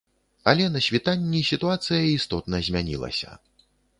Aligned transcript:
Але 0.51 0.63
на 0.75 0.79
світанні 0.85 1.41
сітуацыя 1.51 2.01
істотна 2.15 2.63
змянілася. 2.69 3.29